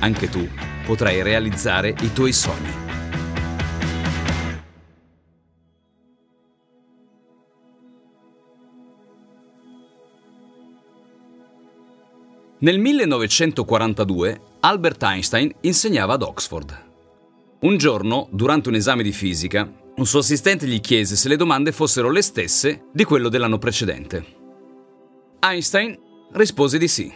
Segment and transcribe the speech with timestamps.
[0.00, 0.48] anche tu
[0.84, 2.86] potrai realizzare i tuoi sogni.
[12.60, 16.86] Nel 1942 Albert Einstein insegnava ad Oxford.
[17.60, 21.70] Un giorno, durante un esame di fisica, un suo assistente gli chiese se le domande
[21.70, 24.24] fossero le stesse di quello dell'anno precedente.
[25.38, 25.96] Einstein
[26.32, 27.12] rispose di sì.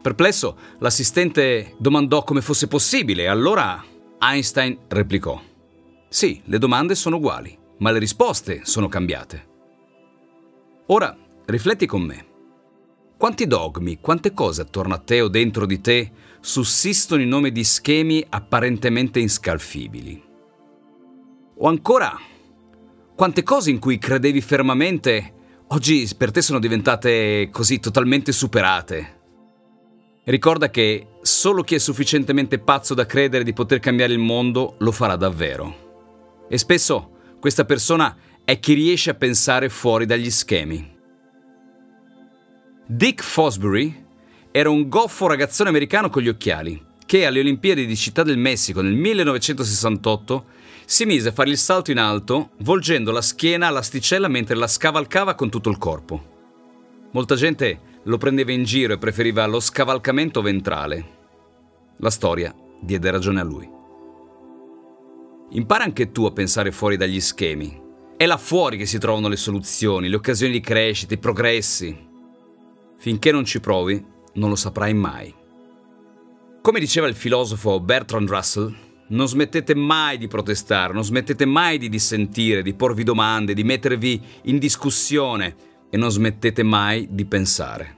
[0.00, 3.84] Perplesso, l'assistente domandò come fosse possibile, allora
[4.20, 5.40] Einstein replicò.
[6.08, 9.46] Sì, le domande sono uguali, ma le risposte sono cambiate.
[10.86, 12.26] Ora, rifletti con me.
[13.18, 17.64] Quanti dogmi, quante cose attorno a te o dentro di te sussistono in nome di
[17.64, 20.22] schemi apparentemente inscalfibili?
[21.56, 22.16] O ancora,
[23.16, 25.34] quante cose in cui credevi fermamente
[25.68, 29.17] oggi per te sono diventate così totalmente superate?
[30.28, 34.92] Ricorda che solo chi è sufficientemente pazzo da credere di poter cambiare il mondo lo
[34.92, 36.46] farà davvero.
[36.50, 40.96] E spesso questa persona è chi riesce a pensare fuori dagli schemi.
[42.86, 44.04] Dick Fosbury
[44.50, 48.82] era un goffo ragazzone americano con gli occhiali che alle Olimpiadi di Città del Messico
[48.82, 50.44] nel 1968
[50.84, 55.34] si mise a fare il salto in alto volgendo la schiena all'asticella mentre la scavalcava
[55.34, 56.36] con tutto il corpo.
[57.12, 61.16] Molta gente lo prendeva in giro e preferiva lo scavalcamento ventrale.
[61.98, 63.70] La storia diede ragione a lui.
[65.50, 67.86] Impara anche tu a pensare fuori dagli schemi.
[68.16, 72.06] È là fuori che si trovano le soluzioni, le occasioni di crescita, i progressi.
[72.96, 74.02] Finché non ci provi,
[74.34, 75.34] non lo saprai mai.
[76.62, 78.74] Come diceva il filosofo Bertrand Russell,
[79.08, 84.20] non smettete mai di protestare, non smettete mai di dissentire, di porvi domande, di mettervi
[84.44, 85.56] in discussione
[85.90, 87.96] e non smettete mai di pensare.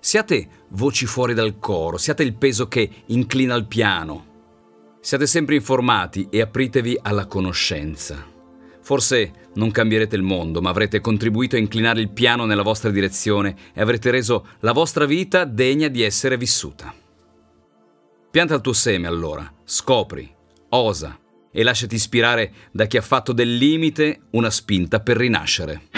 [0.00, 4.26] Siate voci fuori dal coro, siate il peso che inclina il piano.
[5.00, 8.36] Siate sempre informati e apritevi alla conoscenza.
[8.80, 13.54] Forse non cambierete il mondo, ma avrete contribuito a inclinare il piano nella vostra direzione
[13.74, 16.94] e avrete reso la vostra vita degna di essere vissuta.
[18.30, 20.32] Pianta il tuo seme allora, scopri,
[20.70, 21.18] osa
[21.50, 25.97] e lasciati ispirare da chi ha fatto del limite una spinta per rinascere.